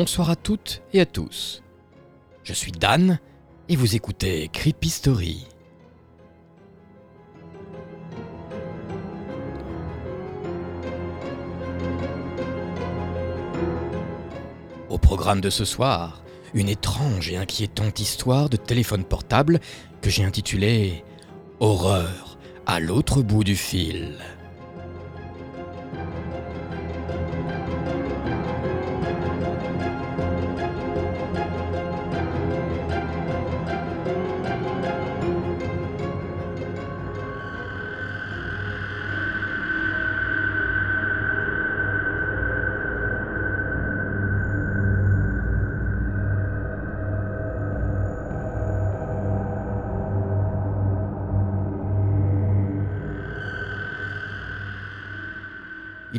Bonsoir 0.00 0.30
à 0.30 0.34
toutes 0.34 0.80
et 0.94 1.00
à 1.02 1.04
tous. 1.04 1.62
Je 2.42 2.54
suis 2.54 2.72
Dan 2.72 3.18
et 3.68 3.76
vous 3.76 3.96
écoutez 3.96 4.48
Creepy 4.50 4.88
Story. 4.88 5.46
Au 14.88 14.96
programme 14.96 15.42
de 15.42 15.50
ce 15.50 15.66
soir, 15.66 16.22
une 16.54 16.70
étrange 16.70 17.30
et 17.30 17.36
inquiétante 17.36 18.00
histoire 18.00 18.48
de 18.48 18.56
téléphone 18.56 19.04
portable 19.04 19.60
que 20.00 20.08
j'ai 20.08 20.24
intitulée 20.24 21.04
Horreur 21.58 22.38
à 22.64 22.80
l'autre 22.80 23.20
bout 23.20 23.44
du 23.44 23.54
fil. 23.54 24.14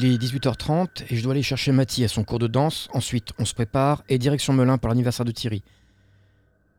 Il 0.04 0.16
est 0.16 0.18
18h30 0.18 1.04
et 1.12 1.16
je 1.16 1.22
dois 1.22 1.34
aller 1.34 1.44
chercher 1.44 1.72
Mathie 1.72 2.04
à 2.04 2.08
son 2.08 2.24
cours 2.24 2.40
de 2.40 2.48
danse. 2.48 2.88
Ensuite, 2.92 3.34
on 3.38 3.46
se 3.46 3.54
prépare 3.54 4.02
et 4.10 4.18
direction 4.18 4.52
Melun 4.52 4.80
pour 4.80 4.90
l'anniversaire 4.90 5.28
de 5.28 5.32
Thierry. 5.32 5.64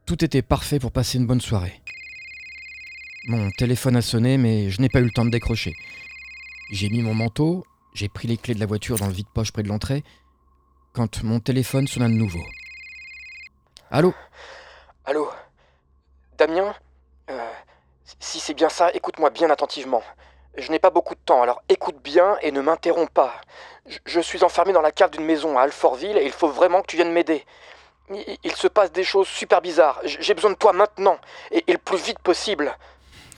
Tout 0.06 0.24
était 0.24 0.42
parfait 0.42 0.80
pour 0.80 0.90
passer 0.90 1.18
une 1.18 1.26
bonne 1.28 1.40
soirée. 1.40 1.80
Mon 3.28 3.52
téléphone 3.52 3.94
a 3.94 4.02
sonné, 4.02 4.38
mais 4.38 4.70
je 4.70 4.80
n'ai 4.80 4.88
pas 4.88 4.98
eu 4.98 5.04
le 5.04 5.12
temps 5.12 5.24
de 5.24 5.30
décrocher. 5.30 5.72
J'ai 6.72 6.88
mis 6.88 7.00
mon 7.00 7.14
manteau, 7.14 7.64
j'ai 7.94 8.08
pris 8.08 8.26
les 8.26 8.36
clés 8.36 8.54
de 8.54 8.60
la 8.60 8.66
voiture 8.66 8.98
dans 8.98 9.06
le 9.06 9.12
vide-poche 9.12 9.52
près 9.52 9.62
de 9.62 9.68
l'entrée, 9.68 10.02
quand 10.92 11.22
mon 11.22 11.38
téléphone 11.38 11.86
sonna 11.86 12.08
de 12.08 12.14
nouveau. 12.14 12.42
Allô? 13.92 14.12
Allô? 15.04 15.30
Damien? 16.38 16.74
Euh, 17.30 17.52
Si 18.18 18.40
c'est 18.40 18.54
bien 18.54 18.68
ça, 18.68 18.90
écoute-moi 18.94 19.30
bien 19.30 19.48
attentivement. 19.48 20.02
Je 20.56 20.70
n'ai 20.70 20.78
pas 20.78 20.90
beaucoup 20.90 21.14
de 21.14 21.20
temps, 21.24 21.42
alors 21.42 21.62
écoute 21.68 21.96
bien 22.02 22.36
et 22.42 22.52
ne 22.52 22.60
m'interromps 22.60 23.10
pas. 23.12 23.32
Je, 23.86 23.98
je 24.04 24.20
suis 24.20 24.44
enfermé 24.44 24.72
dans 24.72 24.82
la 24.82 24.92
cave 24.92 25.10
d'une 25.10 25.24
maison 25.24 25.58
à 25.58 25.62
Alfortville 25.62 26.18
et 26.18 26.24
il 26.24 26.32
faut 26.32 26.48
vraiment 26.48 26.82
que 26.82 26.86
tu 26.86 26.96
viennes 26.96 27.12
m'aider. 27.12 27.44
Il, 28.10 28.38
il 28.44 28.54
se 28.54 28.68
passe 28.68 28.92
des 28.92 29.04
choses 29.04 29.28
super 29.28 29.62
bizarres. 29.62 30.00
J'ai 30.04 30.34
besoin 30.34 30.50
de 30.50 30.56
toi 30.56 30.72
maintenant 30.72 31.16
et, 31.50 31.64
et 31.66 31.72
le 31.72 31.78
plus 31.78 31.98
vite 32.02 32.18
possible. 32.18 32.76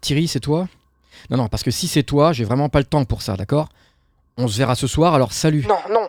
Thierry, 0.01 0.27
c'est 0.27 0.41
toi? 0.41 0.67
Non, 1.31 1.37
non, 1.37 1.49
parce 1.49 1.63
que 1.63 1.71
si 1.71 1.89
c'est 1.89 2.03
toi, 2.03 2.33
j'ai 2.33 2.45
vraiment 2.45 2.69
pas 2.69 2.81
le 2.81 2.85
temps 2.85 3.05
pour 3.05 3.23
ça, 3.23 3.37
d'accord? 3.37 3.69
On 4.37 4.49
se 4.49 4.59
verra 4.59 4.75
ce 4.75 4.87
soir, 4.87 5.15
alors 5.15 5.33
salut. 5.33 5.65
Non, 5.67 5.79
non. 5.91 6.09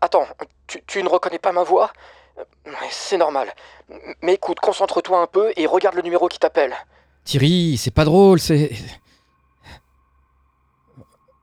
Attends, 0.00 0.26
tu, 0.66 0.82
tu 0.86 1.02
ne 1.02 1.08
reconnais 1.08 1.38
pas 1.38 1.52
ma 1.52 1.62
voix? 1.62 1.92
C'est 2.90 3.18
normal. 3.18 3.52
Mais 4.22 4.34
écoute, 4.34 4.58
concentre-toi 4.58 5.20
un 5.20 5.26
peu 5.26 5.52
et 5.56 5.66
regarde 5.66 5.94
le 5.94 6.02
numéro 6.02 6.28
qui 6.28 6.38
t'appelle. 6.38 6.74
Thierry, 7.24 7.76
c'est 7.76 7.90
pas 7.90 8.04
drôle, 8.04 8.40
c'est. 8.40 8.70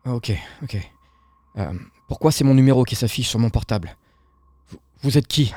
Ok, 0.09 0.31
ok. 0.64 0.78
Euh, 1.58 1.74
pourquoi 2.08 2.31
c'est 2.31 2.44
mon 2.44 2.53
numéro 2.53 2.84
qui 2.84 2.96
s'affiche 2.96 3.28
sur 3.30 3.40
mon 3.40 3.50
portable? 3.50 3.96
Vous, 4.70 4.78
vous 5.03 5.18
êtes 5.18 5.28
qui? 5.28 5.53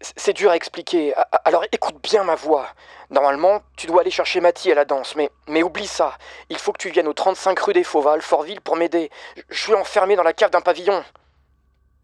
C'est- 0.00 0.32
dur 0.34 0.50
à 0.50 0.56
expliquer. 0.56 1.14
Alors 1.44 1.64
écoute 1.72 1.96
bien 2.02 2.22
ma 2.24 2.34
voix. 2.34 2.68
Normalement, 3.10 3.62
tu 3.76 3.86
dois 3.86 4.02
aller 4.02 4.10
chercher 4.10 4.40
Mathie 4.40 4.70
à 4.70 4.74
la 4.74 4.84
danse, 4.84 5.14
mais, 5.16 5.30
mais 5.48 5.62
oublie 5.62 5.86
ça. 5.86 6.18
Il 6.50 6.58
faut 6.58 6.72
que 6.72 6.78
tu 6.82 6.90
viennes 6.90 7.06
au 7.08 7.12
35 7.14 7.58
rue 7.60 7.72
des 7.72 7.84
Fauves 7.84 8.06
à 8.08 8.12
Alfortville 8.12 8.60
pour 8.60 8.76
m'aider. 8.76 9.10
Je 9.48 9.56
suis 9.58 9.74
enfermé 9.74 10.16
dans 10.16 10.22
la 10.22 10.32
cave 10.34 10.50
d'un 10.50 10.60
pavillon. 10.60 11.02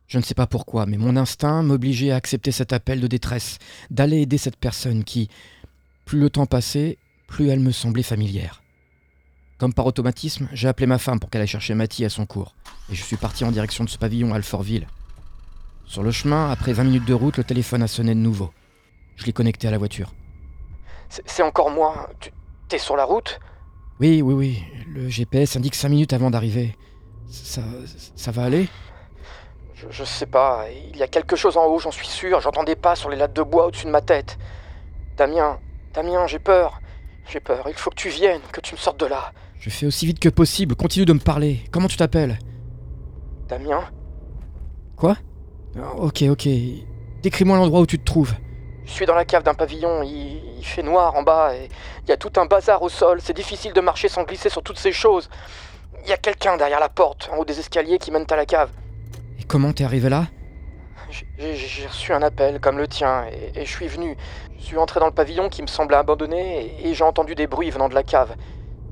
Je 0.06 0.18
ne 0.18 0.22
sais 0.22 0.34
pas 0.34 0.46
pourquoi, 0.46 0.86
mais 0.86 0.96
mon 0.96 1.16
instinct 1.16 1.62
m'obligeait 1.62 2.12
à 2.12 2.16
accepter 2.16 2.52
cet 2.52 2.72
appel 2.72 3.00
de 3.00 3.06
détresse, 3.06 3.58
d'aller 3.90 4.22
aider 4.22 4.38
cette 4.38 4.56
personne 4.58 5.04
qui, 5.04 5.28
plus 6.06 6.20
le 6.20 6.30
temps 6.30 6.46
passait, 6.46 6.98
plus 7.26 7.50
elle 7.50 7.60
me 7.60 7.72
semblait 7.72 8.02
familière. 8.02 8.61
Comme 9.62 9.72
par 9.72 9.86
automatisme, 9.86 10.48
j'ai 10.52 10.66
appelé 10.66 10.88
ma 10.88 10.98
femme 10.98 11.20
pour 11.20 11.30
qu'elle 11.30 11.40
aille 11.40 11.46
chercher 11.46 11.74
Mathie 11.74 12.04
à 12.04 12.08
son 12.08 12.26
cours, 12.26 12.56
et 12.90 12.96
je 12.96 13.02
suis 13.04 13.16
parti 13.16 13.44
en 13.44 13.52
direction 13.52 13.84
de 13.84 13.88
ce 13.88 13.96
pavillon 13.96 14.32
à 14.32 14.34
Alfortville. 14.34 14.88
Sur 15.84 16.02
le 16.02 16.10
chemin, 16.10 16.50
après 16.50 16.72
20 16.72 16.82
minutes 16.82 17.04
de 17.04 17.14
route, 17.14 17.36
le 17.36 17.44
téléphone 17.44 17.80
a 17.84 17.86
sonné 17.86 18.12
de 18.12 18.18
nouveau. 18.18 18.50
Je 19.14 19.24
l'ai 19.24 19.32
connecté 19.32 19.68
à 19.68 19.70
la 19.70 19.78
voiture. 19.78 20.14
C'est 21.08 21.22
c'est 21.26 21.42
encore 21.44 21.70
moi. 21.70 22.10
Tu 22.18 22.32
t'es 22.66 22.78
sur 22.78 22.96
la 22.96 23.04
route? 23.04 23.38
Oui, 24.00 24.20
oui, 24.20 24.34
oui, 24.34 24.64
le 24.88 25.08
GPS 25.08 25.54
indique 25.54 25.76
5 25.76 25.90
minutes 25.90 26.12
avant 26.12 26.32
d'arriver. 26.32 26.76
Ça, 27.28 27.62
ça 28.16 28.32
va 28.32 28.42
aller? 28.42 28.68
Je, 29.76 29.86
je 29.90 30.02
sais 30.02 30.26
pas. 30.26 30.66
Il 30.92 30.96
y 30.96 31.04
a 31.04 31.06
quelque 31.06 31.36
chose 31.36 31.56
en 31.56 31.66
haut, 31.66 31.78
j'en 31.78 31.92
suis 31.92 32.08
sûr. 32.08 32.40
J'entends 32.40 32.64
des 32.64 32.74
pas 32.74 32.96
sur 32.96 33.10
les 33.10 33.16
lattes 33.16 33.36
de 33.36 33.42
bois 33.44 33.66
au-dessus 33.66 33.86
de 33.86 33.92
ma 33.92 34.00
tête. 34.00 34.38
Damien, 35.16 35.60
Damien, 35.94 36.26
j'ai 36.26 36.40
peur. 36.40 36.80
J'ai 37.30 37.38
peur. 37.38 37.66
Il 37.68 37.74
faut 37.74 37.90
que 37.90 37.94
tu 37.94 38.08
viennes, 38.08 38.42
que 38.50 38.60
tu 38.60 38.74
me 38.74 38.80
sortes 38.80 38.98
de 38.98 39.06
là. 39.06 39.32
Je 39.62 39.70
fais 39.70 39.86
aussi 39.86 40.06
vite 40.06 40.18
que 40.18 40.28
possible, 40.28 40.74
continue 40.74 41.04
de 41.04 41.12
me 41.12 41.20
parler. 41.20 41.60
Comment 41.70 41.86
tu 41.86 41.96
t'appelles? 41.96 42.36
Damien 43.48 43.84
Quoi? 44.96 45.16
Ah, 45.76 45.94
Ok, 45.98 46.22
ok. 46.28 46.48
Décris-moi 47.22 47.56
l'endroit 47.56 47.78
où 47.80 47.86
tu 47.86 47.96
te 47.96 48.04
trouves. 48.04 48.34
Je 48.84 48.90
suis 48.90 49.06
dans 49.06 49.14
la 49.14 49.24
cave 49.24 49.44
d'un 49.44 49.54
pavillon, 49.54 50.02
il, 50.02 50.40
il 50.58 50.64
fait 50.64 50.82
noir 50.82 51.14
en 51.14 51.22
bas 51.22 51.54
et 51.54 51.68
il 52.04 52.08
y 52.08 52.12
a 52.12 52.16
tout 52.16 52.32
un 52.40 52.46
bazar 52.46 52.82
au 52.82 52.88
sol, 52.88 53.20
c'est 53.22 53.32
difficile 53.36 53.72
de 53.72 53.80
marcher 53.80 54.08
sans 54.08 54.24
glisser 54.24 54.48
sur 54.50 54.64
toutes 54.64 54.80
ces 54.80 54.90
choses. 54.90 55.30
Il 56.02 56.08
y 56.08 56.12
a 56.12 56.16
quelqu'un 56.16 56.56
derrière 56.56 56.80
la 56.80 56.88
porte, 56.88 57.30
en 57.32 57.36
haut 57.38 57.44
des 57.44 57.60
escaliers 57.60 57.98
qui 57.98 58.10
mènent 58.10 58.26
à 58.28 58.34
la 58.34 58.46
cave. 58.46 58.70
Et 59.38 59.44
comment 59.44 59.72
t'es 59.72 59.84
arrivé 59.84 60.08
là? 60.08 60.26
J'ai- 61.38 61.86
reçu 61.86 62.12
un 62.12 62.22
appel 62.22 62.58
comme 62.58 62.78
le 62.78 62.88
tien 62.88 63.26
et, 63.26 63.60
et 63.60 63.64
je 63.64 63.70
suis 63.70 63.86
venu. 63.86 64.16
Je 64.58 64.64
suis 64.64 64.78
entré 64.78 64.98
dans 64.98 65.06
le 65.06 65.12
pavillon 65.12 65.48
qui 65.48 65.62
me 65.62 65.66
semblait 65.68 65.96
abandonné 65.98 66.80
et, 66.80 66.88
et 66.88 66.94
j'ai 66.94 67.04
entendu 67.04 67.36
des 67.36 67.46
bruits 67.46 67.70
venant 67.70 67.88
de 67.88 67.94
la 67.94 68.02
cave. 68.02 68.34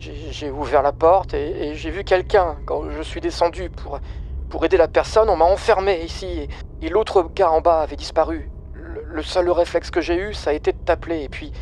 J'ai 0.01 0.51
ouvert 0.51 0.83
la 0.83 0.93
porte 0.93 1.35
et, 1.35 1.75
j'ai 1.75 1.91
vu 1.91 2.05
quelqu'un. 2.05 2.57
Quand 2.65 2.91
je 2.91 3.03
suis 3.03 3.21
descendu 3.21 3.69
pour, 3.69 4.65
aider 4.65 4.79
la 4.79 4.89
personne, 4.89 5.29
on 5.29 5.37
m'a 5.37 5.45
enfermé 5.45 6.03
ici 6.03 6.49
et, 6.81 6.89
l'autre 6.89 7.31
gars 7.35 7.51
en 7.51 7.61
bas 7.61 7.83
avait 7.83 7.97
disparu. 7.97 8.51
Le, 8.73 9.03
le 9.05 9.23
seul 9.23 9.51
réflexe 9.51 9.91
que 9.91 10.01
j'ai 10.01 10.17
eu, 10.17 10.33
ça 10.33 10.51
a 10.51 10.53
été 10.55 10.73
de 10.73 10.79
t'appeler 10.79 11.25
et 11.25 11.29
puis. 11.29 11.53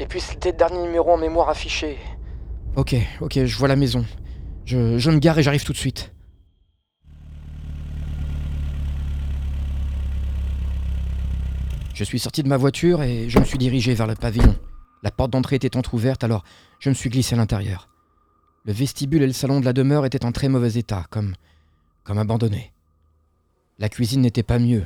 Et 0.00 0.06
puis 0.06 0.20
c'était 0.20 0.50
le 0.50 0.56
dernier 0.56 0.82
numéro 0.82 1.12
en 1.12 1.16
mémoire 1.16 1.48
affiché. 1.48 1.98
Ok, 2.74 2.96
ok, 3.20 3.44
je 3.44 3.56
vois 3.56 3.68
la 3.68 3.76
maison. 3.76 4.04
Je, 4.64 4.98
je 4.98 5.10
me 5.12 5.18
gare 5.18 5.38
et 5.38 5.44
j'arrive 5.44 5.64
tout 5.64 5.72
de 5.72 5.78
suite. 5.78 6.12
Je 11.94 12.02
suis 12.02 12.18
sorti 12.18 12.42
de 12.42 12.48
ma 12.48 12.56
voiture 12.56 13.04
et 13.04 13.28
je 13.28 13.38
me 13.38 13.44
suis 13.44 13.58
dirigé 13.58 13.94
vers 13.94 14.08
le 14.08 14.16
pavillon. 14.16 14.56
La 15.04 15.10
porte 15.10 15.30
d'entrée 15.30 15.56
était 15.56 15.76
entr'ouverte, 15.76 16.24
alors 16.24 16.42
je 16.84 16.90
me 16.90 16.94
suis 16.94 17.08
glissé 17.08 17.34
à 17.34 17.38
l'intérieur. 17.38 17.88
Le 18.66 18.74
vestibule 18.74 19.22
et 19.22 19.26
le 19.26 19.32
salon 19.32 19.58
de 19.58 19.64
la 19.64 19.72
demeure 19.72 20.04
étaient 20.04 20.26
en 20.26 20.32
très 20.32 20.50
mauvais 20.50 20.74
état, 20.74 21.06
comme, 21.08 21.34
comme 22.02 22.18
abandonnés. 22.18 22.74
La 23.78 23.88
cuisine 23.88 24.20
n'était 24.20 24.42
pas 24.42 24.58
mieux. 24.58 24.84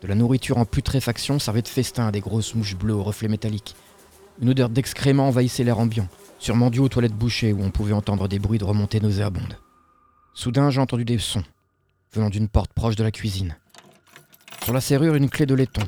De 0.00 0.06
la 0.06 0.14
nourriture 0.14 0.58
en 0.58 0.64
putréfaction 0.64 1.40
servait 1.40 1.62
de 1.62 1.66
festin 1.66 2.06
à 2.06 2.12
des 2.12 2.20
grosses 2.20 2.54
mouches 2.54 2.76
bleues 2.76 2.94
aux 2.94 3.02
reflets 3.02 3.26
métalliques. 3.26 3.74
Une 4.40 4.50
odeur 4.50 4.68
d'excréments 4.68 5.26
envahissait 5.26 5.64
l'air 5.64 5.80
ambiant, 5.80 6.06
sûrement 6.38 6.70
due 6.70 6.78
aux 6.78 6.88
toilettes 6.88 7.16
bouchées 7.16 7.52
où 7.52 7.64
on 7.64 7.72
pouvait 7.72 7.94
entendre 7.94 8.28
des 8.28 8.38
bruits 8.38 8.60
de 8.60 8.64
remontées 8.64 9.00
nauséabondes. 9.00 9.58
Soudain, 10.34 10.70
j'ai 10.70 10.80
entendu 10.80 11.04
des 11.04 11.18
sons, 11.18 11.42
venant 12.12 12.30
d'une 12.30 12.46
porte 12.46 12.72
proche 12.74 12.94
de 12.94 13.02
la 13.02 13.10
cuisine. 13.10 13.56
Sur 14.62 14.72
la 14.72 14.80
serrure, 14.80 15.16
une 15.16 15.28
clé 15.28 15.46
de 15.46 15.56
laiton. 15.56 15.82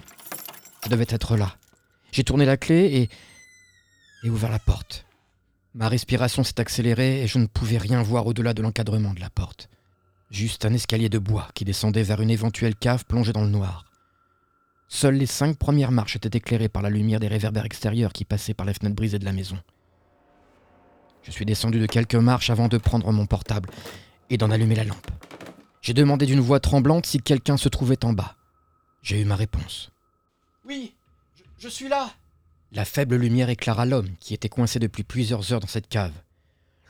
Je 0.85 0.89
devais 0.89 1.07
être 1.09 1.37
là. 1.37 1.55
J'ai 2.11 2.25
tourné 2.25 2.47
la 2.47 2.57
clé 2.57 3.09
et. 4.23 4.27
et 4.27 4.29
ouvert 4.29 4.51
la 4.51 4.59
porte. 4.59 5.07
Ma 5.75 5.89
respiration 5.89 6.45
s'est 6.45 6.61
accélérée 6.61 7.23
et 7.23 7.27
je 7.27 7.39
ne 7.39 7.47
pouvais 7.47 7.79
rien 7.79 8.03
voir 8.03 8.27
au-delà 8.27 8.53
de 8.53 8.63
l'encadrement 8.63 9.15
de 9.15 9.21
la 9.21 9.31
porte. 9.31 9.71
Juste 10.31 10.65
un 10.65 10.73
escalier 10.73 11.09
de 11.09 11.19
bois 11.19 11.49
qui 11.55 11.65
descendait 11.65 12.03
vers 12.03 12.21
une 12.21 12.31
éventuelle 12.31 12.75
cave 12.75 13.05
plongée 13.07 13.33
dans 13.33 13.45
le 13.45 13.51
noir. 13.51 13.85
Seules 14.89 15.15
les 15.15 15.27
cinq 15.27 15.57
premières 15.57 15.91
marches 15.91 16.17
étaient 16.17 16.37
éclairées 16.37 16.69
par 16.69 16.83
la 16.83 16.91
lumière 16.91 17.21
des 17.21 17.29
réverbères 17.29 17.65
extérieurs 17.65 18.13
qui 18.13 18.27
passaient 18.27 18.53
par 18.53 18.67
les 18.67 18.75
fenêtres 18.75 18.97
brisées 18.97 19.19
de 19.19 19.25
la 19.25 19.33
maison. 19.33 19.59
Je 21.23 21.31
suis 21.31 21.47
descendu 21.47 21.81
de 21.81 21.87
quelques 21.87 22.15
marches 22.15 22.51
avant 22.51 22.69
de 22.69 22.79
prendre 22.79 23.11
mon 23.13 23.27
portable 23.27 23.71
et 24.29 24.37
d'en 24.37 24.51
allumer 24.51 24.75
la 24.75 24.85
lampe. 24.85 25.11
J'ai 25.81 25.95
demandé 25.95 26.27
d'une 26.27 26.41
voix 26.41 26.61
tremblante 26.61 27.07
si 27.07 27.21
quelqu'un 27.21 27.57
se 27.57 27.69
trouvait 27.69 28.05
en 28.05 28.13
bas. 28.13 28.37
J'ai 29.03 29.21
eu 29.21 29.25
ma 29.25 29.37
réponse. 29.37 29.91
Oui, 30.67 30.95
je, 31.59 31.69
suis 31.69 31.89
là. 31.89 32.11
La 32.75 32.87
faible 32.87 33.17
lumière 33.17 33.51
éclaira 33.51 33.85
l'homme 33.85 34.09
qui 34.19 34.33
était 34.33 34.49
coincé 34.49 34.79
depuis 34.79 35.03
plusieurs 35.03 35.53
heures 35.53 35.61
dans 35.61 35.67
cette 35.67 35.91
cave. 35.91 36.15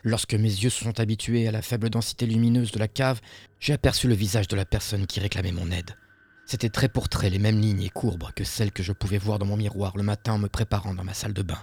Lorsque 0.05 0.35
mes 0.35 0.43
yeux 0.43 0.71
se 0.71 0.85
sont 0.85 1.01
habitués 1.01 1.49
à 1.49 1.51
la 1.51 1.61
faible 1.61 1.91
densité 1.91 2.25
lumineuse 2.25 2.71
de 2.71 2.79
la 2.79 2.87
cave, 2.87 3.21
j'ai 3.59 3.73
aperçu 3.73 4.07
le 4.07 4.15
visage 4.15 4.47
de 4.47 4.55
la 4.55 4.65
personne 4.65 5.09
qui 5.09 5.19
réclamait 5.19 5.51
mon 5.51 5.73
aide. 5.73 5.97
C'était 6.47 6.69
trait 6.69 6.89
pour 6.89 7.09
trait 7.09 7.31
les 7.31 7.41
mêmes 7.41 7.59
lignes 7.59 7.83
et 7.83 7.89
courbes 7.89 8.31
que 8.37 8.45
celles 8.45 8.71
que 8.71 8.85
je 8.85 8.93
pouvais 8.93 9.19
voir 9.19 9.41
dans 9.41 9.47
mon 9.47 9.57
miroir 9.57 9.97
le 9.97 10.05
matin 10.05 10.35
en 10.35 10.39
me 10.39 10.47
préparant 10.47 10.95
dans 10.95 11.03
ma 11.03 11.15
salle 11.15 11.33
de 11.33 11.43
bain. 11.43 11.59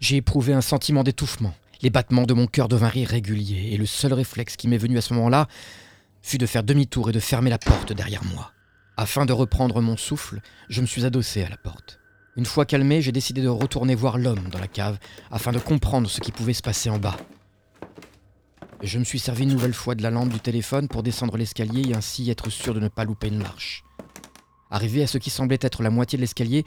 J'ai 0.00 0.16
éprouvé 0.16 0.52
un 0.52 0.60
sentiment 0.60 1.02
d'étouffement. 1.02 1.54
Les 1.80 1.88
battements 1.88 2.26
de 2.26 2.34
mon 2.34 2.46
cœur 2.46 2.68
devinrent 2.68 2.96
irréguliers 2.96 3.70
et 3.72 3.78
le 3.78 3.86
seul 3.86 4.12
réflexe 4.12 4.56
qui 4.56 4.68
m'est 4.68 4.76
venu 4.76 4.98
à 4.98 5.02
ce 5.02 5.14
moment-là 5.14 5.48
fut 6.20 6.36
de 6.36 6.44
faire 6.44 6.62
demi-tour 6.62 7.08
et 7.08 7.12
de 7.12 7.20
fermer 7.20 7.48
la 7.48 7.58
porte 7.58 7.94
derrière 7.94 8.24
moi. 8.24 8.52
Afin 8.98 9.24
de 9.24 9.32
reprendre 9.32 9.80
mon 9.80 9.96
souffle, 9.96 10.42
je 10.68 10.82
me 10.82 10.86
suis 10.86 11.06
adossé 11.06 11.42
à 11.42 11.48
la 11.48 11.56
porte. 11.56 12.00
Une 12.36 12.46
fois 12.46 12.64
calmé, 12.64 13.02
j'ai 13.02 13.12
décidé 13.12 13.42
de 13.42 13.48
retourner 13.48 13.94
voir 13.94 14.16
l'homme 14.16 14.48
dans 14.50 14.58
la 14.60 14.68
cave 14.68 14.98
afin 15.30 15.52
de 15.52 15.58
comprendre 15.58 16.08
ce 16.08 16.20
qui 16.20 16.30
pouvait 16.30 16.52
se 16.52 16.62
passer 16.62 16.88
en 16.88 16.98
bas. 16.98 17.16
Je 18.82 18.98
me 18.98 19.04
suis 19.04 19.18
servi 19.18 19.42
une 19.42 19.50
nouvelle 19.50 19.74
fois 19.74 19.94
de 19.94 20.02
la 20.02 20.10
lampe 20.10 20.30
du 20.30 20.40
téléphone 20.40 20.88
pour 20.88 21.02
descendre 21.02 21.36
l'escalier 21.36 21.90
et 21.90 21.94
ainsi 21.94 22.30
être 22.30 22.48
sûr 22.48 22.72
de 22.72 22.80
ne 22.80 22.88
pas 22.88 23.04
louper 23.04 23.28
une 23.28 23.38
marche. 23.38 23.84
Arrivé 24.70 25.02
à 25.02 25.06
ce 25.06 25.18
qui 25.18 25.28
semblait 25.28 25.58
être 25.60 25.82
la 25.82 25.90
moitié 25.90 26.16
de 26.16 26.20
l'escalier, 26.20 26.64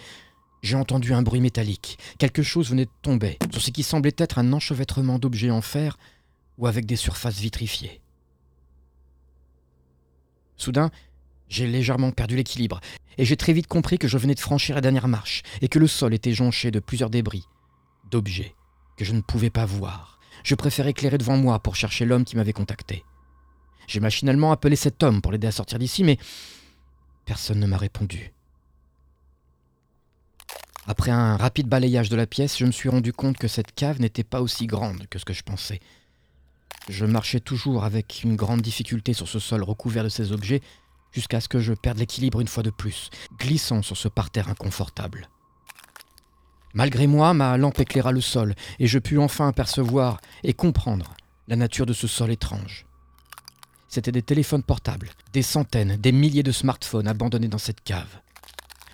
j'ai 0.61 0.75
entendu 0.75 1.13
un 1.13 1.21
bruit 1.23 1.41
métallique. 1.41 1.97
Quelque 2.19 2.43
chose 2.43 2.69
venait 2.69 2.85
de 2.85 2.91
tomber 3.01 3.39
sur 3.51 3.61
ce 3.61 3.71
qui 3.71 3.83
semblait 3.83 4.15
être 4.17 4.39
un 4.39 4.51
enchevêtrement 4.53 5.17
d'objets 5.17 5.49
en 5.49 5.61
fer 5.61 5.97
ou 6.57 6.67
avec 6.67 6.85
des 6.85 6.97
surfaces 6.97 7.39
vitrifiées. 7.39 8.01
Soudain, 10.57 10.91
j'ai 11.49 11.67
légèrement 11.67 12.11
perdu 12.11 12.35
l'équilibre, 12.35 12.79
et 13.17 13.25
j'ai 13.25 13.37
très 13.37 13.53
vite 13.53 13.67
compris 13.67 13.97
que 13.97 14.07
je 14.07 14.17
venais 14.17 14.35
de 14.35 14.39
franchir 14.39 14.75
la 14.75 14.81
dernière 14.81 15.07
marche, 15.07 15.43
et 15.61 15.67
que 15.67 15.79
le 15.79 15.87
sol 15.87 16.13
était 16.13 16.33
jonché 16.33 16.71
de 16.71 16.79
plusieurs 16.79 17.09
débris, 17.09 17.45
d'objets 18.09 18.55
que 18.97 19.05
je 19.05 19.13
ne 19.13 19.21
pouvais 19.21 19.49
pas 19.49 19.65
voir. 19.65 20.19
Je 20.43 20.55
préférais 20.55 20.91
éclairer 20.91 21.17
devant 21.17 21.37
moi 21.37 21.59
pour 21.59 21.75
chercher 21.75 22.05
l'homme 22.05 22.25
qui 22.25 22.35
m'avait 22.35 22.53
contacté. 22.53 23.03
J'ai 23.87 23.99
machinalement 23.99 24.51
appelé 24.51 24.75
cet 24.75 25.03
homme 25.03 25.21
pour 25.21 25.31
l'aider 25.31 25.47
à 25.47 25.51
sortir 25.51 25.79
d'ici, 25.79 26.03
mais 26.03 26.17
personne 27.25 27.59
ne 27.59 27.67
m'a 27.67 27.77
répondu. 27.77 28.33
Après 30.85 31.11
un 31.11 31.37
rapide 31.37 31.67
balayage 31.67 32.09
de 32.09 32.15
la 32.15 32.27
pièce, 32.27 32.57
je 32.57 32.65
me 32.65 32.71
suis 32.71 32.89
rendu 32.89 33.13
compte 33.13 33.37
que 33.37 33.47
cette 33.47 33.73
cave 33.73 34.01
n'était 34.01 34.23
pas 34.23 34.41
aussi 34.41 34.67
grande 34.67 35.07
que 35.07 35.17
ce 35.17 35.25
que 35.25 35.33
je 35.33 35.43
pensais. 35.43 35.79
Je 36.89 37.05
marchais 37.05 37.39
toujours 37.39 37.85
avec 37.85 38.21
une 38.23 38.35
grande 38.35 38.61
difficulté 38.61 39.13
sur 39.13 39.29
ce 39.29 39.39
sol 39.39 39.63
recouvert 39.63 40.03
de 40.03 40.09
ces 40.09 40.33
objets, 40.33 40.61
jusqu'à 41.13 41.39
ce 41.39 41.47
que 41.47 41.59
je 41.59 41.73
perde 41.73 41.99
l'équilibre 41.99 42.41
une 42.41 42.47
fois 42.47 42.63
de 42.63 42.71
plus, 42.71 43.09
glissant 43.39 43.81
sur 43.81 43.95
ce 43.95 44.09
parterre 44.09 44.49
inconfortable. 44.49 45.29
Malgré 46.73 47.05
moi, 47.07 47.33
ma 47.33 47.55
lampe 47.55 47.79
éclaira 47.79 48.11
le 48.11 48.21
sol, 48.21 48.55
et 48.79 48.87
je 48.87 48.99
pus 48.99 49.19
enfin 49.19 49.47
apercevoir 49.47 50.19
et 50.43 50.53
comprendre 50.53 51.13
la 51.47 51.55
nature 51.55 51.85
de 51.85 51.93
ce 51.93 52.07
sol 52.07 52.31
étrange. 52.31 52.85
C'étaient 53.87 54.11
des 54.11 54.23
téléphones 54.23 54.63
portables, 54.63 55.11
des 55.33 55.43
centaines, 55.43 55.97
des 55.97 56.11
milliers 56.11 56.41
de 56.41 56.51
smartphones 56.51 57.07
abandonnés 57.07 57.47
dans 57.47 57.59
cette 57.59 57.83
cave. 57.83 58.19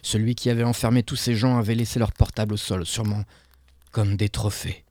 Celui 0.01 0.35
qui 0.35 0.49
avait 0.49 0.63
enfermé 0.63 1.03
tous 1.03 1.15
ces 1.15 1.35
gens 1.35 1.57
avait 1.57 1.75
laissé 1.75 1.99
leur 1.99 2.11
portable 2.11 2.53
au 2.53 2.57
sol, 2.57 2.85
sûrement 2.85 3.23
comme 3.91 4.17
des 4.17 4.29
trophées. 4.29 4.83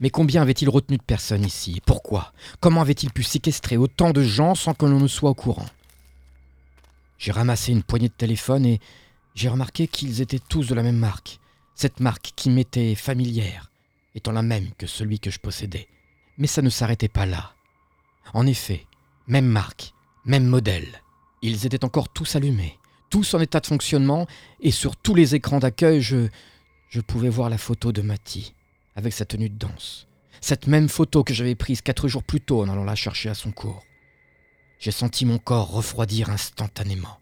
Mais 0.00 0.10
combien 0.10 0.42
avait-il 0.42 0.68
retenu 0.68 0.98
de 0.98 1.02
personnes 1.02 1.44
ici? 1.44 1.80
Pourquoi? 1.86 2.32
Comment 2.60 2.82
avait-il 2.82 3.10
pu 3.10 3.22
séquestrer 3.22 3.76
autant 3.78 4.10
de 4.10 4.22
gens 4.22 4.54
sans 4.54 4.74
que 4.74 4.84
l'on 4.84 5.00
ne 5.00 5.08
soit 5.08 5.30
au 5.30 5.34
courant? 5.34 5.66
J'ai 7.18 7.32
ramassé 7.32 7.72
une 7.72 7.82
poignée 7.82 8.08
de 8.08 8.14
téléphones 8.14 8.66
et 8.66 8.80
j'ai 9.34 9.48
remarqué 9.48 9.88
qu'ils 9.88 10.20
étaient 10.20 10.38
tous 10.38 10.68
de 10.68 10.74
la 10.74 10.82
même 10.82 10.98
marque. 10.98 11.38
Cette 11.74 12.00
marque 12.00 12.32
qui 12.36 12.50
m'était 12.50 12.94
familière, 12.94 13.70
étant 14.14 14.32
la 14.32 14.42
même 14.42 14.70
que 14.78 14.86
celui 14.86 15.18
que 15.18 15.30
je 15.30 15.40
possédais. 15.40 15.88
Mais 16.38 16.46
ça 16.46 16.62
ne 16.62 16.70
s'arrêtait 16.70 17.08
pas 17.08 17.26
là. 17.26 17.52
En 18.32 18.46
effet, 18.46 18.86
même 19.26 19.46
marque, 19.46 19.92
même 20.24 20.46
modèle. 20.46 21.02
Ils 21.42 21.66
étaient 21.66 21.84
encore 21.84 22.08
tous 22.08 22.36
allumés, 22.36 22.78
tous 23.10 23.34
en 23.34 23.40
état 23.40 23.60
de 23.60 23.66
fonctionnement, 23.66 24.26
et 24.60 24.70
sur 24.70 24.96
tous 24.96 25.14
les 25.14 25.34
écrans 25.34 25.58
d'accueil, 25.58 26.00
je, 26.00 26.28
je 26.88 27.00
pouvais 27.00 27.28
voir 27.28 27.50
la 27.50 27.58
photo 27.58 27.92
de 27.92 28.02
Matty, 28.02 28.54
avec 28.96 29.12
sa 29.12 29.24
tenue 29.24 29.50
de 29.50 29.58
danse. 29.58 30.06
Cette 30.40 30.66
même 30.66 30.88
photo 30.88 31.24
que 31.24 31.34
j'avais 31.34 31.54
prise 31.54 31.82
quatre 31.82 32.06
jours 32.06 32.22
plus 32.22 32.40
tôt 32.40 32.62
en 32.62 32.68
allant 32.68 32.84
la 32.84 32.94
chercher 32.94 33.30
à 33.30 33.34
son 33.34 33.50
cours. 33.50 33.82
J'ai 34.84 34.90
senti 34.90 35.24
mon 35.24 35.38
corps 35.38 35.70
refroidir 35.70 36.28
instantanément. 36.28 37.18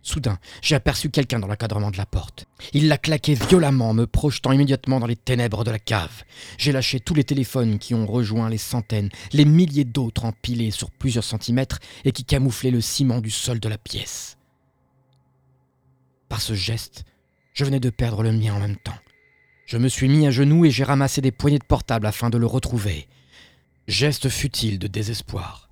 Soudain, 0.00 0.38
j'ai 0.62 0.76
aperçu 0.76 1.10
quelqu'un 1.10 1.38
dans 1.38 1.46
l'encadrement 1.46 1.90
de 1.90 1.98
la 1.98 2.06
porte. 2.06 2.46
Il 2.72 2.88
l'a 2.88 2.96
claqué 2.96 3.34
violemment, 3.34 3.92
me 3.92 4.06
projetant 4.06 4.50
immédiatement 4.50 4.98
dans 4.98 5.06
les 5.06 5.14
ténèbres 5.14 5.62
de 5.62 5.70
la 5.70 5.78
cave. 5.78 6.24
J'ai 6.56 6.72
lâché 6.72 6.98
tous 6.98 7.12
les 7.12 7.24
téléphones 7.24 7.78
qui 7.78 7.92
ont 7.92 8.06
rejoint 8.06 8.48
les 8.48 8.56
centaines, 8.56 9.10
les 9.34 9.44
milliers 9.44 9.84
d'autres 9.84 10.24
empilés 10.24 10.70
sur 10.70 10.90
plusieurs 10.90 11.22
centimètres 11.22 11.80
et 12.06 12.12
qui 12.12 12.24
camouflaient 12.24 12.70
le 12.70 12.80
ciment 12.80 13.20
du 13.20 13.30
sol 13.30 13.60
de 13.60 13.68
la 13.68 13.76
pièce. 13.76 14.38
Par 16.30 16.40
ce 16.40 16.54
geste, 16.54 17.04
je 17.52 17.66
venais 17.66 17.78
de 17.78 17.90
perdre 17.90 18.22
le 18.22 18.32
mien 18.32 18.54
en 18.54 18.60
même 18.60 18.78
temps. 18.78 18.98
Je 19.66 19.76
me 19.76 19.88
suis 19.88 20.08
mis 20.08 20.26
à 20.26 20.30
genoux 20.30 20.64
et 20.64 20.70
j'ai 20.70 20.84
ramassé 20.84 21.20
des 21.20 21.30
poignées 21.30 21.58
de 21.58 21.64
portable 21.64 22.06
afin 22.06 22.30
de 22.30 22.38
le 22.38 22.46
retrouver. 22.46 23.06
Geste 23.86 24.30
futile 24.30 24.78
de 24.78 24.86
désespoir. 24.86 25.65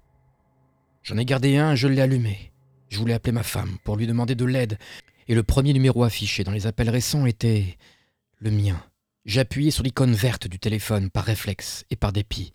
J'en 1.04 1.18
ai 1.18 1.26
gardé 1.26 1.58
un 1.58 1.74
je 1.74 1.86
l'ai 1.86 2.00
allumé. 2.00 2.50
Je 2.88 2.98
voulais 2.98 3.12
appeler 3.12 3.32
ma 3.32 3.42
femme 3.42 3.76
pour 3.84 3.96
lui 3.96 4.06
demander 4.06 4.34
de 4.34 4.44
l'aide, 4.46 4.78
et 5.28 5.34
le 5.34 5.42
premier 5.42 5.74
numéro 5.74 6.02
affiché 6.02 6.44
dans 6.44 6.50
les 6.50 6.66
appels 6.66 6.88
récents 6.88 7.26
était 7.26 7.76
le 8.38 8.50
mien. 8.50 8.82
Appuyé 9.36 9.70
sur 9.70 9.84
l'icône 9.84 10.14
verte 10.14 10.48
du 10.48 10.58
téléphone 10.58 11.10
par 11.10 11.24
réflexe 11.24 11.84
et 11.90 11.96
par 11.96 12.12
dépit. 12.12 12.54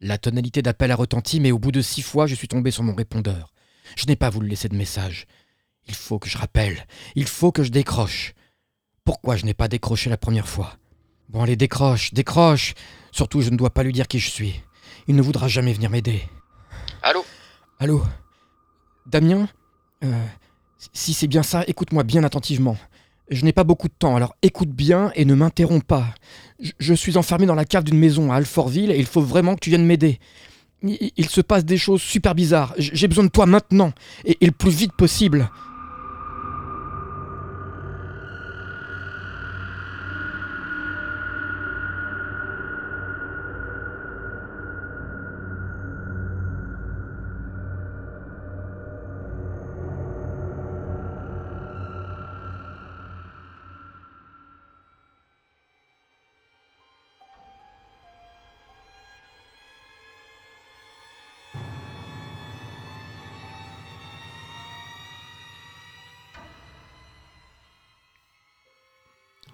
La 0.00 0.18
tonalité 0.18 0.62
d'appel 0.62 0.90
a 0.90 0.96
retenti, 0.96 1.38
mais 1.38 1.52
au 1.52 1.58
bout 1.58 1.72
de 1.72 1.80
six 1.80 2.02
fois, 2.02 2.26
je 2.26 2.34
suis 2.34 2.48
tombé 2.48 2.72
sur 2.72 2.82
mon 2.82 2.94
répondeur. 2.94 3.52
Je 3.96 4.06
n'ai 4.06 4.16
pas 4.16 4.30
voulu 4.30 4.48
laisser 4.48 4.68
de 4.68 4.76
message. 4.76 5.26
Il 5.86 5.94
faut 5.94 6.18
que 6.18 6.28
je 6.28 6.38
rappelle. 6.38 6.86
Il 7.14 7.26
faut 7.26 7.52
que 7.52 7.62
je 7.62 7.70
décroche. 7.70 8.34
Pourquoi 9.04 9.36
je 9.36 9.46
n'ai 9.46 9.54
pas 9.54 9.68
décroché 9.68 10.10
la 10.10 10.16
première 10.16 10.48
fois? 10.48 10.76
Bon, 11.28 11.42
allez, 11.42 11.56
décroche, 11.56 12.12
décroche. 12.14 12.74
Surtout, 13.12 13.42
je 13.42 13.50
ne 13.50 13.56
dois 13.56 13.70
pas 13.70 13.84
lui 13.84 13.92
dire 13.92 14.08
qui 14.08 14.18
je 14.18 14.30
suis. 14.30 14.60
Il 15.06 15.14
ne 15.14 15.22
voudra 15.22 15.48
jamais 15.48 15.72
venir 15.72 15.90
m'aider. 15.90 16.22
Allô 17.02 17.24
Allô 17.78 18.02
Damien 19.06 19.48
euh, 20.04 20.24
Si 20.92 21.14
c'est 21.14 21.26
bien 21.26 21.42
ça, 21.42 21.64
écoute-moi 21.66 22.02
bien 22.02 22.24
attentivement. 22.24 22.76
Je 23.30 23.44
n'ai 23.44 23.52
pas 23.52 23.64
beaucoup 23.64 23.88
de 23.88 23.94
temps, 23.96 24.16
alors 24.16 24.34
écoute 24.42 24.70
bien 24.70 25.12
et 25.14 25.24
ne 25.24 25.34
m'interromps 25.34 25.84
pas. 25.84 26.06
Je, 26.78 26.94
suis 26.94 27.16
enfermé 27.16 27.46
dans 27.46 27.54
la 27.54 27.64
cave 27.64 27.84
d'une 27.84 27.98
maison 27.98 28.32
à 28.32 28.36
Alfortville 28.36 28.90
et 28.90 28.98
il 28.98 29.06
faut 29.06 29.20
vraiment 29.20 29.54
que 29.54 29.60
tu 29.60 29.70
viennes 29.70 29.84
m'aider. 29.84 30.18
Il, 30.82 31.28
se 31.28 31.40
passe 31.40 31.64
des 31.64 31.76
choses 31.76 32.00
super 32.00 32.34
bizarres. 32.34 32.74
J'ai 32.78 33.08
besoin 33.08 33.24
de 33.24 33.30
toi 33.30 33.46
maintenant 33.46 33.92
et 34.24 34.46
le 34.46 34.52
plus 34.52 34.70
vite 34.70 34.92
possible. 34.92 35.50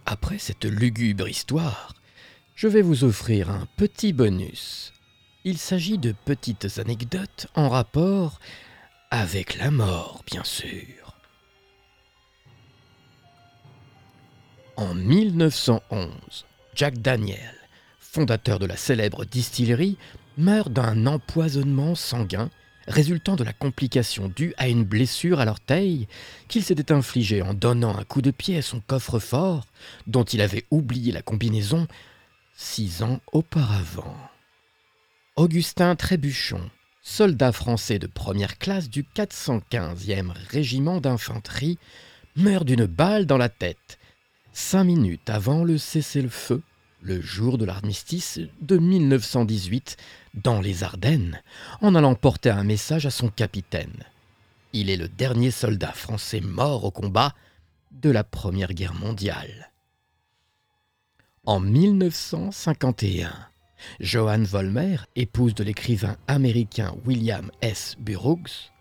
Après 0.06 0.38
cette 0.38 0.66
lugubre 0.66 1.28
histoire, 1.28 1.94
je 2.54 2.68
vais 2.68 2.82
vous 2.82 3.04
offrir 3.04 3.50
un 3.50 3.66
petit 3.76 4.12
bonus. 4.12 4.92
Il 5.44 5.56
s'agit 5.56 5.96
de 5.96 6.14
petites 6.24 6.78
anecdotes 6.78 7.46
en 7.54 7.70
rapport 7.70 8.38
avec 9.10 9.56
la 9.56 9.70
mort, 9.70 10.22
bien 10.26 10.44
sûr. 10.44 11.16
En 14.76 14.94
1911, 14.94 16.44
Jack 16.74 16.98
Daniel, 16.98 17.54
fondateur 17.98 18.58
de 18.58 18.66
la 18.66 18.76
célèbre 18.76 19.24
distillerie, 19.24 19.96
meurt 20.36 20.70
d'un 20.70 21.06
empoisonnement 21.06 21.94
sanguin 21.94 22.50
résultant 22.86 23.36
de 23.36 23.44
la 23.44 23.52
complication 23.52 24.28
due 24.28 24.54
à 24.56 24.68
une 24.68 24.84
blessure 24.84 25.40
à 25.40 25.44
l'orteil 25.44 26.06
qu'il 26.48 26.62
s'était 26.62 26.92
infligée 26.92 27.42
en 27.42 27.54
donnant 27.54 27.96
un 27.96 28.04
coup 28.04 28.22
de 28.22 28.30
pied 28.30 28.56
à 28.56 28.62
son 28.62 28.80
coffre-fort, 28.80 29.66
dont 30.06 30.24
il 30.24 30.40
avait 30.40 30.64
oublié 30.70 31.12
la 31.12 31.22
combinaison 31.22 31.86
six 32.56 33.02
ans 33.02 33.20
auparavant. 33.32 34.16
Augustin 35.36 35.96
Trébuchon, 35.96 36.70
soldat 37.02 37.52
français 37.52 37.98
de 37.98 38.06
première 38.06 38.58
classe 38.58 38.88
du 38.88 39.02
415e 39.02 40.32
régiment 40.50 41.00
d'infanterie, 41.00 41.78
meurt 42.36 42.64
d'une 42.64 42.86
balle 42.86 43.26
dans 43.26 43.36
la 43.36 43.48
tête, 43.48 43.98
cinq 44.52 44.84
minutes 44.84 45.30
avant 45.30 45.64
le 45.64 45.78
cessez-le-feu 45.78 46.62
le 47.04 47.20
jour 47.20 47.58
de 47.58 47.66
l'armistice 47.66 48.40
de 48.62 48.78
1918 48.78 49.98
dans 50.42 50.62
les 50.62 50.82
Ardennes, 50.82 51.42
en 51.82 51.94
allant 51.94 52.14
porter 52.14 52.48
un 52.48 52.64
message 52.64 53.04
à 53.04 53.10
son 53.10 53.28
capitaine. 53.28 54.04
Il 54.72 54.88
est 54.88 54.96
le 54.96 55.08
dernier 55.08 55.50
soldat 55.50 55.92
français 55.92 56.40
mort 56.40 56.84
au 56.84 56.90
combat 56.90 57.34
de 57.92 58.10
la 58.10 58.24
Première 58.24 58.72
Guerre 58.72 58.94
mondiale. 58.94 59.70
En 61.44 61.60
1951, 61.60 63.34
Johanne 64.00 64.44
Vollmer, 64.44 64.96
épouse 65.14 65.54
de 65.54 65.62
l'écrivain 65.62 66.16
américain 66.26 66.94
William 67.04 67.50
S. 67.60 67.96
Burroughs, 68.00 68.72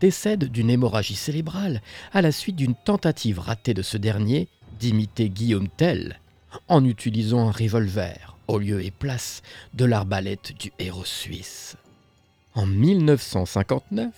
décède 0.00 0.50
d'une 0.50 0.68
hémorragie 0.68 1.14
cérébrale 1.14 1.80
à 2.12 2.22
la 2.22 2.32
suite 2.32 2.56
d'une 2.56 2.74
tentative 2.74 3.38
ratée 3.38 3.72
de 3.72 3.82
ce 3.82 3.96
dernier 3.96 4.48
d'imiter 4.80 5.28
Guillaume 5.28 5.68
Tell 5.68 6.18
en 6.68 6.84
utilisant 6.84 7.48
un 7.48 7.52
revolver 7.52 8.36
au 8.46 8.58
lieu 8.58 8.82
et 8.82 8.90
place 8.90 9.42
de 9.74 9.84
l'arbalète 9.84 10.58
du 10.58 10.72
héros 10.78 11.04
suisse. 11.04 11.76
En 12.54 12.66
1959, 12.66 14.08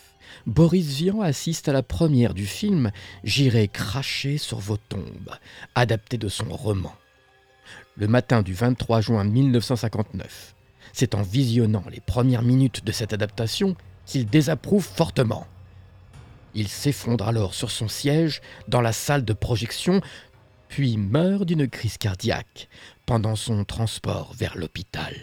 Boris 0.47 0.87
Vian 0.87 1.21
assiste 1.21 1.69
à 1.69 1.73
la 1.73 1.83
première 1.83 2.33
du 2.33 2.47
film 2.47 2.91
J'irai 3.25 3.69
cracher 3.69 4.39
sur 4.39 4.59
vos 4.59 4.77
tombes, 4.77 5.35
adapté 5.75 6.17
de 6.17 6.29
son 6.29 6.49
roman. 6.49 6.95
Le 7.97 8.09
matin 8.09 8.43
du 8.43 8.55
23 8.55 9.01
juin 9.01 9.25
1959, 9.25 10.55
c'est 10.93 11.15
en 11.15 11.23
visionnant 11.23 11.85
les 11.91 12.01
premières 12.01 12.43
minutes 12.43 12.85
de 12.85 12.93
cette 12.93 13.13
adaptation 13.13 13.77
qu'il 14.07 14.27
désapprouve 14.27 14.85
fortement. 14.85 15.47
Il 16.55 16.69
s'effondre 16.69 17.29
alors 17.29 17.55
sur 17.55 17.71
son 17.71 17.89
siège 17.89 18.41
dans 18.67 18.81
la 18.81 18.93
salle 18.93 19.25
de 19.25 19.33
projection, 19.33 20.01
puis 20.71 20.97
meurt 20.97 21.45
d'une 21.45 21.69
crise 21.69 21.99
cardiaque 21.99 22.69
pendant 23.05 23.35
son 23.35 23.65
transport 23.65 24.33
vers 24.35 24.57
l'hôpital. 24.57 25.15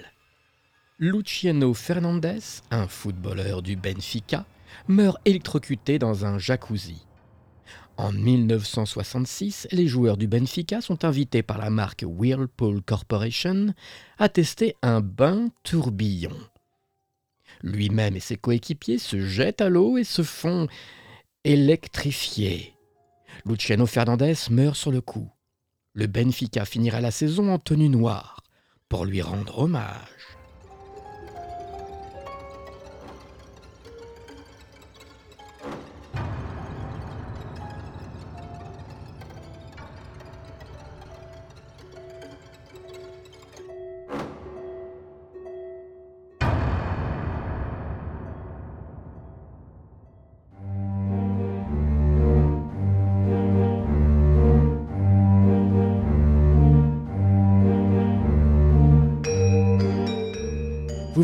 Luciano 1.00 1.74
Fernandez, 1.74 2.40
un 2.70 2.88
footballeur 2.88 3.62
du 3.62 3.78
Benfica, 3.78 4.46
meurt 4.90 5.18
électrocuté 5.24 6.00
dans 6.00 6.26
un 6.26 6.38
jacuzzi. 6.38 7.06
En 7.96 8.12
1966, 8.12 9.70
les 9.72 9.88
joueurs 9.88 10.18
du 10.18 10.28
Benfica 10.28 10.82
sont 10.82 11.06
invités 11.06 11.44
par 11.44 11.58
la 11.58 11.70
marque 11.70 12.04
Whirlpool 12.06 12.82
Corporation 12.82 13.74
à 14.20 14.28
tester 14.28 14.76
un 14.82 15.00
bain 15.00 15.48
tourbillon. 15.64 16.38
Lui-même 17.64 18.18
et 18.18 18.20
ses 18.20 18.36
coéquipiers 18.36 19.00
se 19.00 19.26
jettent 19.26 19.62
à 19.62 19.70
l'eau 19.70 19.98
et 19.98 20.04
se 20.04 20.24
font 20.24 20.68
électrifiés. 21.46 22.74
Luciano 23.46 23.86
Fernandez 23.86 24.36
meurt 24.52 24.76
sur 24.76 24.92
le 24.92 25.00
coup. 25.00 25.32
Le 25.98 26.06
Benfica 26.06 26.64
finira 26.64 27.02
la 27.02 27.10
saison 27.10 27.52
en 27.52 27.58
tenue 27.58 27.90
noire 27.90 28.44
pour 28.88 29.04
lui 29.04 29.20
rendre 29.24 29.58
hommage. 29.58 30.37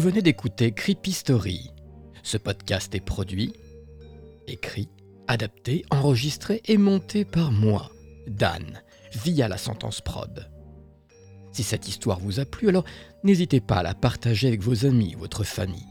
Venez 0.03 0.21
d'écouter 0.21 0.73
Creepy 0.73 1.13
Story. 1.13 1.71
Ce 2.23 2.35
podcast 2.35 2.93
est 2.93 2.99
produit, 2.99 3.53
écrit, 4.47 4.89
adapté, 5.29 5.85
enregistré 5.91 6.61
et 6.65 6.75
monté 6.75 7.23
par 7.23 7.53
moi, 7.53 7.89
Dan, 8.27 8.81
via 9.13 9.47
la 9.47 9.57
sentence 9.57 10.01
prod. 10.01 10.51
Si 11.53 11.63
cette 11.63 11.87
histoire 11.87 12.19
vous 12.19 12.41
a 12.41 12.45
plu, 12.45 12.67
alors 12.67 12.83
n'hésitez 13.23 13.61
pas 13.61 13.77
à 13.77 13.83
la 13.83 13.93
partager 13.93 14.49
avec 14.49 14.61
vos 14.61 14.85
amis 14.85 15.15
votre 15.17 15.45
famille. 15.45 15.87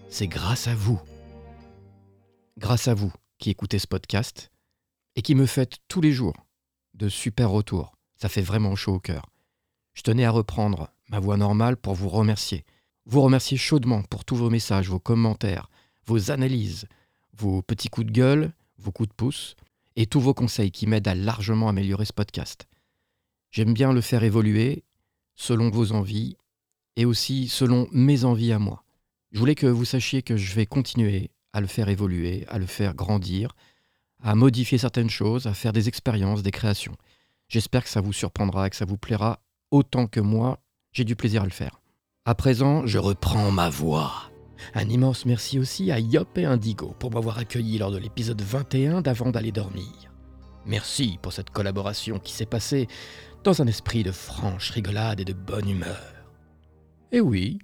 c'est 0.08 0.28
grâce 0.28 0.68
à 0.68 0.74
vous. 0.74 1.00
Grâce 2.58 2.88
à 2.88 2.94
vous 2.94 3.12
qui 3.38 3.50
écoutez 3.50 3.78
ce 3.78 3.86
podcast 3.86 4.50
et 5.16 5.22
qui 5.22 5.34
me 5.34 5.46
faites 5.46 5.78
tous 5.88 6.00
les 6.00 6.12
jours 6.12 6.34
de 6.94 7.08
super 7.08 7.50
retours. 7.50 7.99
Ça 8.20 8.28
fait 8.28 8.42
vraiment 8.42 8.76
chaud 8.76 8.94
au 8.94 9.00
cœur. 9.00 9.30
Je 9.94 10.02
tenais 10.02 10.26
à 10.26 10.30
reprendre 10.30 10.90
ma 11.08 11.20
voix 11.20 11.38
normale 11.38 11.78
pour 11.78 11.94
vous 11.94 12.10
remercier. 12.10 12.64
Vous 13.06 13.22
remercier 13.22 13.56
chaudement 13.56 14.02
pour 14.02 14.26
tous 14.26 14.36
vos 14.36 14.50
messages, 14.50 14.90
vos 14.90 15.00
commentaires, 15.00 15.70
vos 16.04 16.30
analyses, 16.30 16.86
vos 17.32 17.62
petits 17.62 17.88
coups 17.88 18.08
de 18.08 18.12
gueule, 18.12 18.52
vos 18.78 18.92
coups 18.92 19.08
de 19.08 19.14
pouce 19.14 19.56
et 19.96 20.04
tous 20.04 20.20
vos 20.20 20.34
conseils 20.34 20.70
qui 20.70 20.86
m'aident 20.86 21.08
à 21.08 21.14
largement 21.14 21.70
améliorer 21.70 22.04
ce 22.04 22.12
podcast. 22.12 22.68
J'aime 23.50 23.72
bien 23.72 23.92
le 23.92 24.02
faire 24.02 24.22
évoluer 24.22 24.84
selon 25.34 25.70
vos 25.70 25.92
envies 25.92 26.36
et 26.96 27.06
aussi 27.06 27.48
selon 27.48 27.88
mes 27.90 28.24
envies 28.24 28.52
à 28.52 28.58
moi. 28.58 28.84
Je 29.32 29.38
voulais 29.38 29.54
que 29.54 29.66
vous 29.66 29.86
sachiez 29.86 30.20
que 30.20 30.36
je 30.36 30.54
vais 30.54 30.66
continuer 30.66 31.30
à 31.54 31.62
le 31.62 31.66
faire 31.66 31.88
évoluer, 31.88 32.44
à 32.48 32.58
le 32.58 32.66
faire 32.66 32.94
grandir, 32.94 33.56
à 34.22 34.34
modifier 34.34 34.76
certaines 34.76 35.08
choses, 35.08 35.46
à 35.46 35.54
faire 35.54 35.72
des 35.72 35.88
expériences, 35.88 36.42
des 36.42 36.50
créations. 36.50 36.96
J'espère 37.50 37.82
que 37.82 37.90
ça 37.90 38.00
vous 38.00 38.12
surprendra, 38.12 38.70
que 38.70 38.76
ça 38.76 38.84
vous 38.84 38.96
plaira 38.96 39.40
autant 39.72 40.06
que 40.06 40.20
moi, 40.20 40.60
j'ai 40.92 41.02
du 41.02 41.16
plaisir 41.16 41.42
à 41.42 41.46
le 41.46 41.50
faire. 41.50 41.80
À 42.24 42.36
présent, 42.36 42.86
je 42.86 42.98
reprends 42.98 43.50
ma 43.50 43.68
voix. 43.68 44.30
Un 44.72 44.88
immense 44.88 45.26
merci 45.26 45.58
aussi 45.58 45.90
à 45.90 45.98
Yop 45.98 46.38
et 46.38 46.44
Indigo 46.44 46.94
pour 47.00 47.10
m'avoir 47.10 47.38
accueilli 47.38 47.76
lors 47.78 47.90
de 47.90 47.98
l'épisode 47.98 48.40
21 48.40 49.00
d'Avant 49.00 49.32
d'aller 49.32 49.50
dormir. 49.50 50.14
Merci 50.64 51.18
pour 51.20 51.32
cette 51.32 51.50
collaboration 51.50 52.20
qui 52.20 52.32
s'est 52.32 52.46
passée 52.46 52.86
dans 53.42 53.60
un 53.60 53.66
esprit 53.66 54.04
de 54.04 54.12
franche 54.12 54.70
rigolade 54.70 55.18
et 55.18 55.24
de 55.24 55.32
bonne 55.32 55.68
humeur. 55.68 56.14
Et 57.10 57.20
oui, 57.20 57.58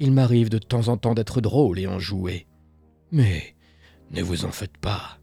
il 0.00 0.10
m'arrive 0.10 0.48
de 0.48 0.58
temps 0.58 0.88
en 0.88 0.96
temps 0.96 1.14
d'être 1.14 1.40
drôle 1.40 1.78
et 1.78 1.86
enjoué. 1.86 2.48
Mais 3.12 3.54
ne 4.10 4.20
vous 4.20 4.44
en 4.46 4.50
faites 4.50 4.78
pas. 4.78 5.21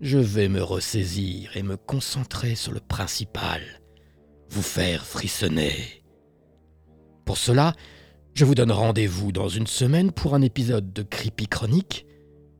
Je 0.00 0.18
vais 0.18 0.48
me 0.48 0.62
ressaisir 0.62 1.56
et 1.56 1.62
me 1.62 1.78
concentrer 1.78 2.54
sur 2.54 2.72
le 2.72 2.80
principal, 2.80 3.62
vous 4.50 4.62
faire 4.62 5.06
frissonner. 5.06 6.02
Pour 7.24 7.38
cela, 7.38 7.72
je 8.34 8.44
vous 8.44 8.54
donne 8.54 8.72
rendez-vous 8.72 9.32
dans 9.32 9.48
une 9.48 9.66
semaine 9.66 10.12
pour 10.12 10.34
un 10.34 10.42
épisode 10.42 10.92
de 10.92 11.02
Creepy 11.02 11.48
Chronique 11.48 12.04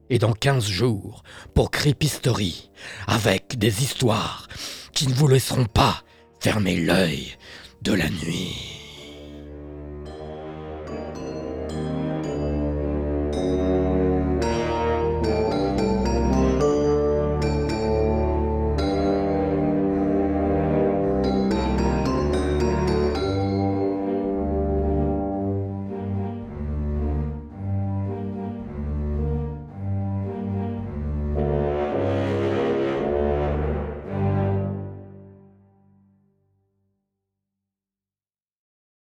et 0.09 0.19
dans 0.19 0.33
15 0.33 0.67
jours 0.67 1.25
pour 1.55 1.71
Creepy 1.71 2.09
Story 2.09 2.71
avec 3.07 3.59
des 3.59 3.83
histoires 3.83 4.49
qui 4.93 5.07
ne 5.07 5.13
vous 5.13 5.29
laisseront 5.29 5.67
pas 5.67 6.05
fermer 6.41 6.81
l'œil 6.81 7.37
de 7.83 7.93
la 7.93 8.09
nuit. 8.09 8.77